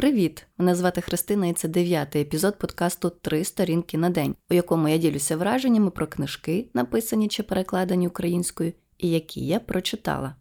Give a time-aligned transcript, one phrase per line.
[0.00, 0.46] Привіт!
[0.58, 4.96] Мене звати Христина, і це дев'ятий епізод подкасту Три сторінки на день, у якому я
[4.96, 10.34] ділюся враженнями про книжки, написані чи перекладені українською, і які я прочитала.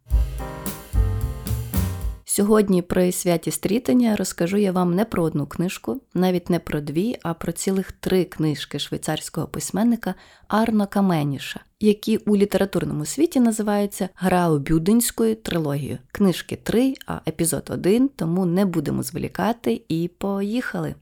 [2.39, 7.15] Сьогодні при святі стрітання розкажу я вам не про одну книжку, навіть не про дві,
[7.23, 10.15] а про цілих три книжки швейцарського письменника
[10.47, 15.97] Арно Каменіша, які у літературному світі називаються Граубюденською трилогією.
[16.11, 20.95] Книжки три, а епізод один, тому не будемо зволікати і поїхали.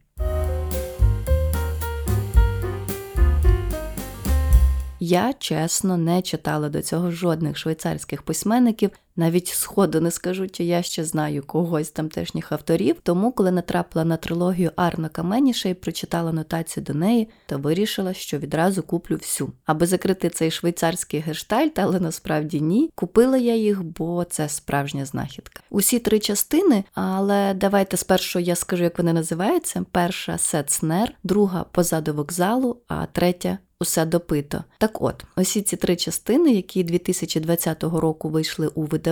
[5.00, 10.82] Я чесно не читала до цього жодних швейцарських письменників, навіть сходу не скажу, чи я
[10.82, 12.96] ще знаю когось тамтешніх авторів.
[13.04, 18.38] Тому, коли натрапила на трилогію Арно Каменіша і прочитала нотацію до неї, то вирішила, що
[18.38, 19.52] відразу куплю всю.
[19.66, 22.90] Аби закрити цей швейцарський гештальт, але насправді ні.
[22.96, 25.62] Купила я їх, бо це справжня знахідка.
[25.70, 32.14] Усі три частини, але давайте спершу я скажу, як вони називаються: перша Сецнер, друга позаду
[32.14, 34.64] вокзалу, а третя усе допито.
[34.78, 39.07] Так от, усі ці три частини, які 2020 року вийшли у видавництві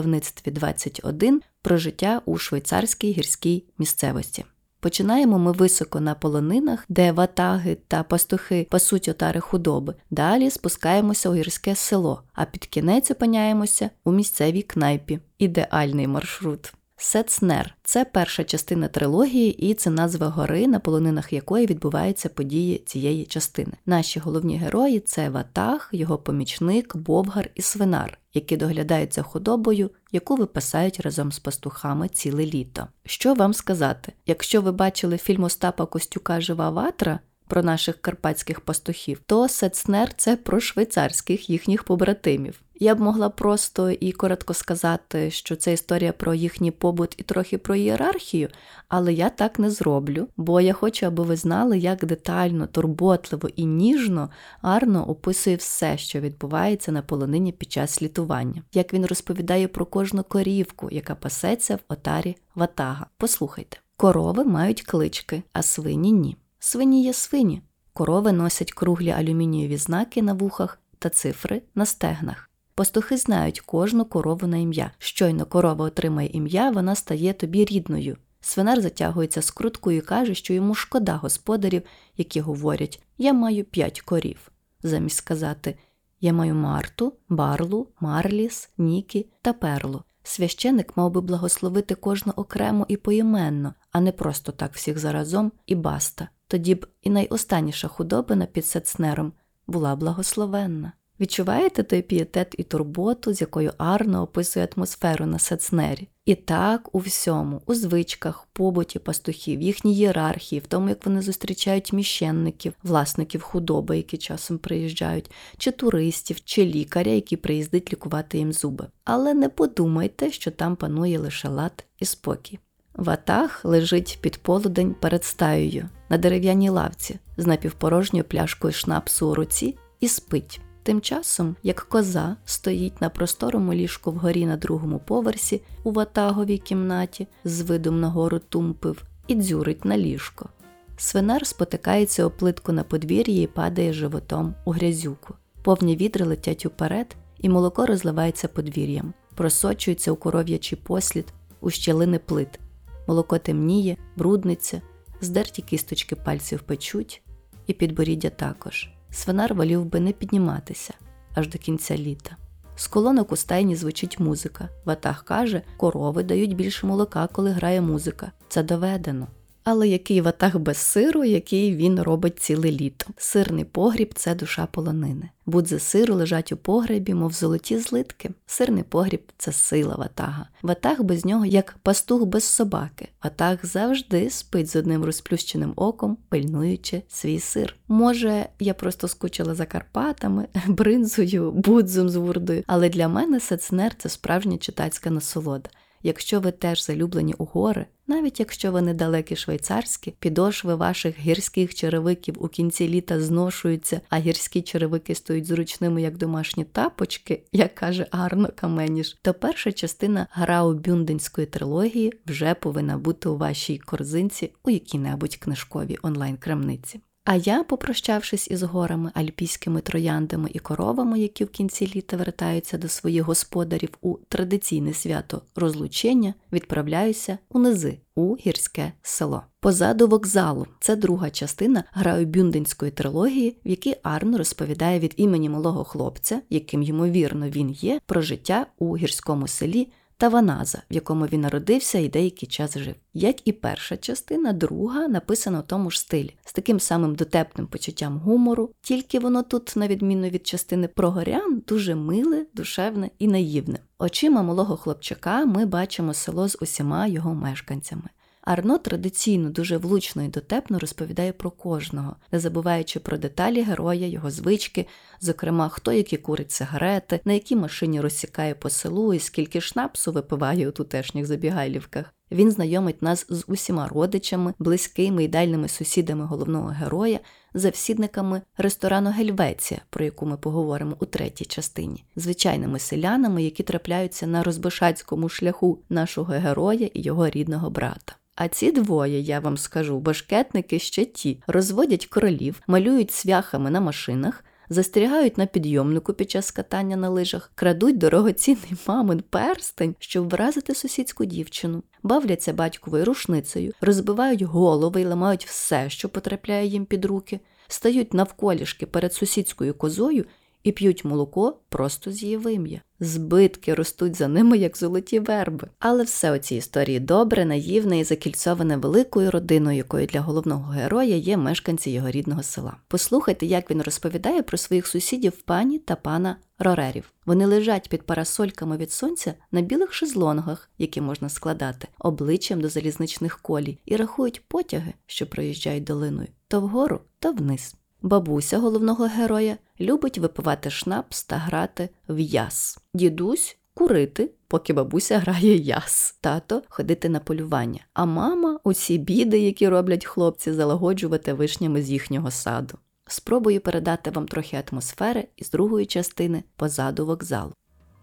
[0.51, 4.45] 21 про життя у швейцарській гірській місцевості.
[4.79, 9.95] Починаємо ми високо на полонинах, де ватаги та пастухи пасуть отари худоби.
[10.09, 15.19] Далі спускаємося у гірське село, а під кінець опиняємося у місцевій кнайпі.
[15.37, 16.73] Ідеальний маршрут.
[16.97, 23.25] Сецнер це перша частина трилогії, і це назва гори, на полонинах якої відбуваються події цієї
[23.25, 23.73] частини.
[23.85, 30.35] Наші головні герої це Ватаг, його помічник, Бовгар і Свинар, які доглядають за худобою, яку
[30.35, 32.87] випасають разом з пастухами ціле літо.
[33.05, 34.13] Що вам сказати?
[34.25, 40.35] Якщо ви бачили фільм Остапа Костюка Жива Ватра про наших карпатських пастухів, то Сецнер це
[40.35, 42.61] про швейцарських їхніх побратимів.
[42.79, 47.57] Я б могла просто і коротко сказати, що це історія про їхній побут і трохи
[47.57, 48.49] про ієрархію,
[48.87, 53.65] але я так не зроблю, бо я хочу, аби ви знали, як детально, турботливо і
[53.65, 54.29] ніжно
[54.61, 60.23] Арно описує все, що відбувається на полонині під час літування, як він розповідає про кожну
[60.23, 63.05] корівку, яка пасеться в отарі ватага.
[63.17, 66.37] Послухайте, корови мають клички, а свині ні.
[66.59, 67.61] Свині є свині.
[67.93, 72.49] Корови носять круглі алюмінієві знаки на вухах та цифри на стегнах.
[72.75, 74.91] Пастухи знають кожну корову на ім'я.
[74.97, 78.17] Щойно корова отримає ім'я, вона стає тобі рідною.
[78.41, 81.81] Свинар затягується скруткою і каже, що йому шкода господарів,
[82.17, 84.51] які говорять Я маю п'ять корів,
[84.83, 85.77] замість сказати
[86.21, 90.03] Я маю Марту, Барлу, Марліс, Нікі та Перлу.
[90.23, 95.75] Священик мав би благословити кожну окремо і поіменно, а не просто так всіх заразом і
[95.75, 96.29] баста.
[96.47, 99.33] Тоді б і найостанніша худобина під сецнером
[99.67, 100.93] була благословенна.
[101.19, 106.07] Відчуваєте той пієтет і турботу, з якою Арно описує атмосферу на Сецнері?
[106.25, 111.93] І так у всьому, у звичках, побуті пастухів, їхній ієрархії, в тому, як вони зустрічають
[111.93, 118.87] міщенників, власників худоби, які часом приїжджають, чи туристів, чи лікаря, який приїздить лікувати їм зуби.
[119.03, 122.59] Але не подумайте, що там панує лише лад і спокій.
[122.93, 129.77] Ватаг лежить під полудень перед стаєю на дерев'яній лавці з напівпорожньою пляшкою шнапсу у руці
[129.99, 130.61] і спить.
[130.85, 137.27] Тим часом, як коза стоїть на просторому ліжку вгорі на другому поверсі у ватаговій кімнаті
[137.43, 140.49] з видом на гору тумпив і дзюрить на ліжко.
[140.97, 145.33] Свинар спотикається плитку на подвір'ї і падає животом у грязюку.
[145.63, 152.59] Повні відри летять уперед, і молоко розливається подвір'ям, просочується у коров'ячий послід, у щелини плит.
[153.07, 154.81] Молоко темніє, брудниться,
[155.21, 157.21] здерті кісточки пальців печуть,
[157.67, 160.93] і підборіддя також свинар волів би не підніматися
[161.35, 162.37] аж до кінця літа.
[162.75, 164.69] З колонок у стайні звучить музика.
[164.85, 168.31] Ватаг каже, корови дають більше молока, коли грає музика.
[168.47, 169.27] Це доведено.
[169.65, 173.05] Але який ватаг без сиру, який він робить ціле літо.
[173.17, 175.29] Сирний погріб це душа полонини.
[175.45, 178.31] Будзи сиру лежать у погребі, мов золоті злитки.
[178.45, 180.47] Сирний погріб це сила ватага.
[180.61, 183.07] Ватаг без нього, як пастух без собаки.
[183.23, 187.75] Ватаг завжди спить з одним розплющеним оком, пильнуючи свій сир.
[187.87, 194.09] Може, я просто скучила за Карпатами, бринзою, будзом з вурдою, але для мене сецнер це
[194.09, 195.69] справжня читацька насолода.
[196.05, 202.43] Якщо ви теж залюблені у гори, навіть якщо вони далекі швейцарські, підошви ваших гірських черевиків
[202.43, 208.49] у кінці літа зношуються, а гірські черевики стоять зручними як домашні тапочки, як каже Арно
[208.55, 215.97] Каменіш, то перша частина Граубюнденської трилогії вже повинна бути у вашій корзинці у якій-небудь книжковій
[216.01, 216.99] онлайн-крамниці.
[217.25, 222.87] А я, попрощавшись із горами, альпійськими трояндами і коровами, які в кінці літа вертаються до
[222.87, 229.43] своїх господарів у традиційне свято розлучення, відправляюся у низи у гірське село.
[229.59, 236.41] Позаду вокзалу це друга частина Граубюнденської трилогії, в якій Арн розповідає від імені малого хлопця,
[236.49, 239.87] яким ймовірно він є, про життя у гірському селі.
[240.17, 242.95] Таваназа, в якому він народився і деякий час жив.
[243.13, 248.17] Як і перша частина, друга написана у тому ж стилі, з таким самим дотепним почуттям
[248.17, 253.79] гумору, тільки воно тут, на відміну від частини про горян, дуже миле, душевне і наївне.
[253.99, 258.09] Очима малого хлопчака ми бачимо село з усіма його мешканцями.
[258.45, 264.31] Арно традиційно дуже влучно і дотепно розповідає про кожного, не забуваючи про деталі героя, його
[264.31, 264.85] звички,
[265.21, 270.69] зокрема, хто які курить сигарети, на якій машині розсікає по селу і скільки шнапсу випиває
[270.69, 272.13] у тутешніх забігайлівках.
[272.31, 277.19] Він знайомить нас з усіма родичами, близькими і дальними сусідами головного героя,
[277.53, 284.43] завсідниками ресторану Гельвеція, про яку ми поговоримо у третій частині, звичайними селянами, які трапляються на
[284.43, 288.15] розбишацькому шляху нашого героя і його рідного брата.
[288.35, 294.43] А ці двоє, я вам скажу, башкетники ще ті, розводять королів, малюють свяхами на машинах,
[294.69, 301.25] застерігають на підйомнику під час катання на лижах, крадуть дорогоцінний мамин перстень, щоб вразити сусідську
[301.25, 308.13] дівчину, бавляться батьковою рушницею, розбивають голови і ламають все, що потрапляє їм під руки, стають
[308.13, 310.25] навколішки перед сусідською козою
[310.65, 312.81] і п'ють молоко просто з її вим'я.
[312.99, 315.67] Збитки ростуть за ними, як золоті верби.
[315.79, 321.15] Але все у цій історії добре, наївне і закільцоване великою родиною, якою для головного героя
[321.15, 322.77] є мешканці його рідного села.
[322.87, 327.11] Послухайте, як він розповідає про своїх сусідів пані та пана Рорерів.
[327.25, 333.39] Вони лежать під парасольками від сонця на білих шезлонгах, які можна складати, обличчям до залізничних
[333.41, 337.75] колій, і рахують потяги, що проїжджають долиною, то вгору, то вниз.
[338.05, 342.79] Бабуся головного героя любить випивати шнапс та грати в яс.
[342.93, 347.79] Дідусь курити, поки бабуся грає яс, тато ходити на полювання.
[347.93, 352.77] А мама усі біди, які роблять хлопці, залагоджувати вишнями з їхнього саду.
[353.07, 357.53] Спробую передати вам трохи атмосфери із другої частини позаду вокзалу.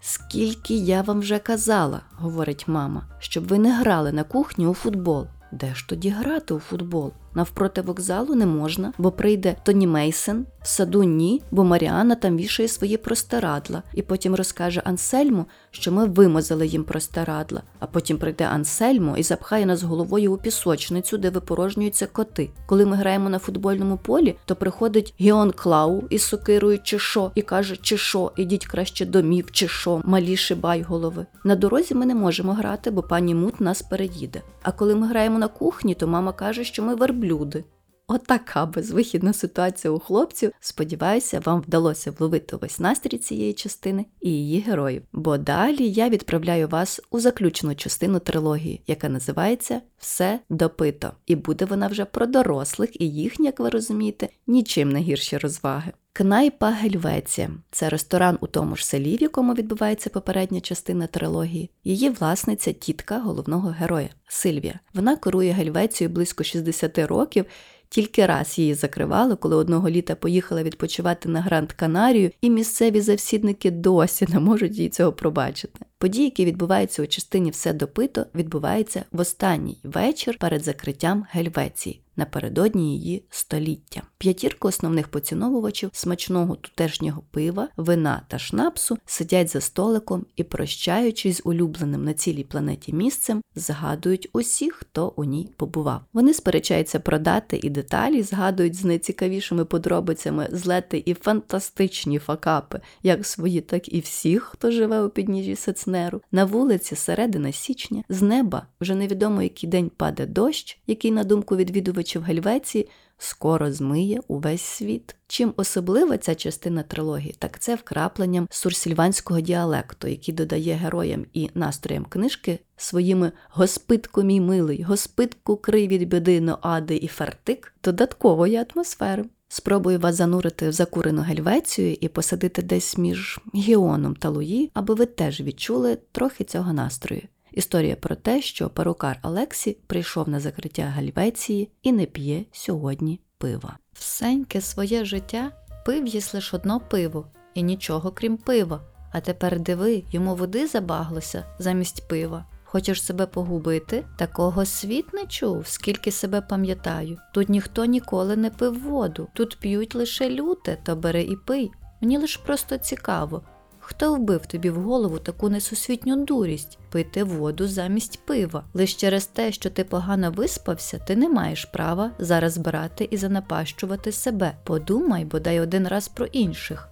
[0.00, 5.26] Скільки я вам вже казала, говорить мама, щоб ви не грали на кухні у футбол.
[5.52, 7.12] Де ж тоді грати у футбол?
[7.34, 12.69] Навпроти вокзалу не можна, бо прийде Тоні Мейсен, в саду ні, бо Маріана там вішає
[12.69, 19.16] свої простирадла, і потім розкаже Ансельму, що ми вимазали їм простирадла, а потім прийде Ансельмо
[19.16, 22.50] і запхає нас головою у пісочницю, де випорожнюються коти.
[22.66, 27.43] Коли ми граємо на футбольному полі, то приходить Гіон Клау із сокирою чи що, і
[27.43, 31.26] каже, чи що, ідіть краще домів, чи що, малі шибайголови.
[31.44, 34.43] На дорозі ми не можемо грати, бо пані Мут нас переїде.
[34.62, 37.64] А коли ми граємо на кухні, то мама каже, що ми верблюди.
[38.06, 40.52] Отака безвихідна ситуація у хлопців.
[40.60, 45.02] Сподіваюся, вам вдалося вловити весь настрій цієї частини і її героїв.
[45.12, 51.12] Бо далі я відправляю вас у заключну частину трилогії, яка називається Все допито.
[51.26, 55.92] І буде вона вже про дорослих і їхні, як ви розумієте, нічим не гірші розваги.
[56.14, 61.70] Кнайпа Гельвеція це ресторан у тому ж селі, в якому відбувається попередня частина трилогії.
[61.85, 64.81] Її власниця тітка головного героя Сильвія.
[64.94, 67.44] Вона керує Гельвецією близько 60 років.
[67.88, 73.71] Тільки раз її закривали, коли одного літа поїхала відпочивати на Гранд Канарію, і місцеві завсідники
[73.71, 75.81] досі не можуть їй цього пробачити.
[75.99, 82.01] Події, які відбуваються у частині все допито, відбуваються в останній вечір перед закриттям Гельвеції.
[82.16, 84.02] Напередодні її століття.
[84.19, 91.42] П'ятірка основних поціновувачів смачного тутешнього пива, вина та шнапсу сидять за столиком і, прощаючись з
[91.45, 96.00] улюбленим на цілій планеті місцем, згадують усіх, хто у ній побував.
[96.12, 103.26] Вони сперечаються про дати і деталі, згадують з найцікавішими подробицями злети і фантастичні факапи, як
[103.26, 106.21] свої, так і всіх, хто живе у підніжжі Сецнеру.
[106.33, 111.57] На вулиці середина січня з неба вже невідомо який день паде дощ, який, на думку
[111.57, 115.16] відвідувачів, в Гельвеції скоро змиє увесь світ.
[115.26, 122.04] Чим особлива ця частина трилогії, так це вкрапленням сурсільванського діалекту, який додає героям і настроям
[122.04, 129.25] книжки своїми госпитку мій милий, госпитку крий від біди Ноади і фартик додаткової атмосфери.
[129.49, 135.06] Спробую вас занурити в закурену гельвецію і посадити десь між Гіоном та Луї, аби ви
[135.06, 137.23] теж відчули трохи цього настрою.
[137.52, 143.78] Історія про те, що перукар Олексі прийшов на закриття Гальвеції і не п'є сьогодні пива.
[143.92, 145.52] Всеньке своє життя
[145.87, 148.80] пив їсть лише одно пиво і нічого крім пива.
[149.12, 152.47] А тепер диви, йому води забаглося замість пива.
[152.64, 154.04] Хочеш себе погубити?
[154.18, 157.18] Такого світ не чув, скільки себе пам'ятаю.
[157.35, 161.71] Тут ніхто ніколи не пив воду, тут п'ють лише люте, то бери і пий.
[162.00, 163.42] Мені лише просто цікаво.
[163.84, 168.64] Хто вбив тобі в голову таку несусвітню дурість пити воду замість пива?
[168.74, 174.12] Лише через те, що ти погано виспався, ти не маєш права зараз брати і занапащувати
[174.12, 174.56] себе.
[174.64, 176.88] Подумай бодай один раз про інших.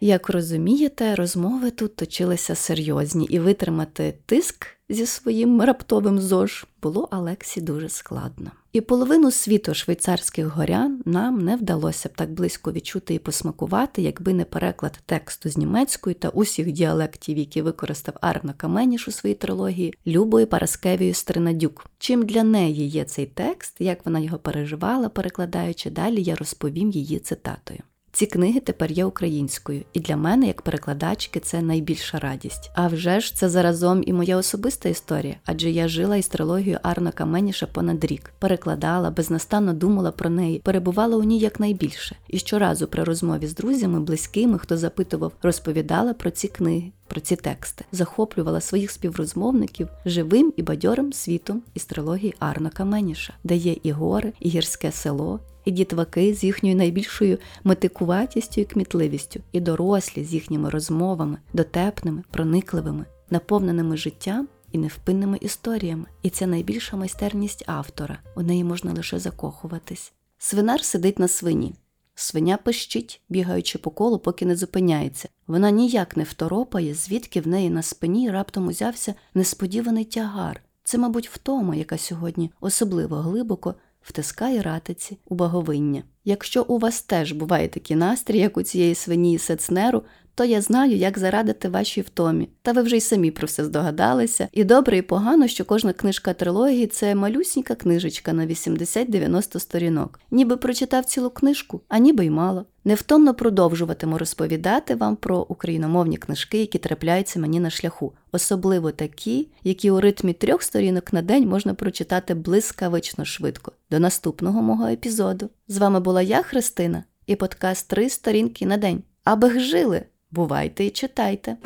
[0.00, 7.60] Як розумієте, розмови тут точилися серйозні, і витримати тиск зі своїм раптовим зож було Алексі
[7.60, 8.50] дуже складно.
[8.72, 14.34] І половину світу швейцарських горян нам не вдалося б так близько відчути і посмакувати, якби
[14.34, 19.94] не переклад тексту з німецької та усіх діалектів, які використав Арно Каменіш у своїй трилогії,
[20.06, 21.86] Любою Параскевією Стринадюк.
[21.98, 27.18] Чим для неї є цей текст, як вона його переживала, перекладаючи далі, я розповім її
[27.18, 27.80] цитатою.
[28.12, 32.70] Ці книги тепер є українською, і для мене, як перекладачки, це найбільша радість.
[32.74, 37.12] А вже ж це заразом і моя особиста історія, адже я жила із трилогією Арно
[37.14, 42.16] Каменіша понад рік, перекладала, безнастанно думала про неї, перебувала у ній якнайбільше.
[42.28, 46.92] І щоразу при розмові з друзями, близькими, хто запитував, розповідала про ці книги.
[47.06, 53.56] Про ці тексти захоплювала своїх співрозмовників живим і бадьорим світом із трилогії Арно Каменіша, де
[53.56, 59.60] є і гори, і гірське село, і дітваки з їхньою найбільшою метикуватістю і кмітливістю, і
[59.60, 66.04] дорослі з їхніми розмовами, дотепними, проникливими, наповненими життям і невпинними історіями.
[66.22, 68.18] І це найбільша майстерність автора.
[68.36, 70.12] У неї можна лише закохуватись.
[70.38, 71.74] Свинар сидить на свині.
[72.14, 75.28] Свиня пищить, бігаючи по колу, поки не зупиняється.
[75.46, 80.62] Вона ніяк не второпає, звідки в неї на спині раптом узявся несподіваний тягар.
[80.84, 86.02] Це, мабуть, втома, яка сьогодні особливо глибоко втискає ратиці у баговиння.
[86.24, 90.02] Якщо у вас теж буває такі настрій, як у цієї свині Сецнеру,
[90.34, 92.48] то я знаю, як зарадити вашій втомі.
[92.62, 94.48] Та ви вже й самі про все здогадалися.
[94.52, 100.20] І добре, і погано, що кожна книжка трилогії це малюсінька книжечка на 80-90 сторінок.
[100.30, 102.64] Ніби прочитав цілу книжку, а ніби й мало.
[102.84, 109.90] Невтомно продовжуватиму розповідати вам про україномовні книжки, які трапляються мені на шляху, особливо такі, які
[109.90, 113.72] у ритмі трьох сторінок на день можна прочитати блискавично швидко.
[113.90, 115.50] До наступного мого епізоду.
[115.70, 119.02] З вами була я, Христина, і подкаст Три сторінки на день.
[119.24, 120.02] Аби жили!
[120.30, 121.56] Бувайте і читайте!